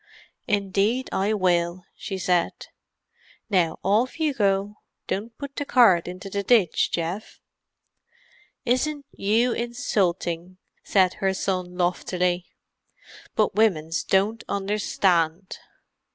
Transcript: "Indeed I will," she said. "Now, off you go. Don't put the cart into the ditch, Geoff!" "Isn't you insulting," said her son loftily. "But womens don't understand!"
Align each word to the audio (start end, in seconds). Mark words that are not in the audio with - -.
"Indeed 0.47 1.09
I 1.11 1.35
will," 1.35 1.85
she 1.95 2.17
said. 2.17 2.53
"Now, 3.51 3.77
off 3.83 4.19
you 4.19 4.33
go. 4.33 4.77
Don't 5.05 5.37
put 5.37 5.55
the 5.55 5.63
cart 5.63 6.07
into 6.07 6.27
the 6.27 6.41
ditch, 6.41 6.89
Geoff!" 6.91 7.39
"Isn't 8.65 9.05
you 9.11 9.51
insulting," 9.53 10.57
said 10.83 11.13
her 11.21 11.35
son 11.35 11.77
loftily. 11.77 12.47
"But 13.35 13.53
womens 13.53 14.03
don't 14.03 14.43
understand!" 14.49 15.59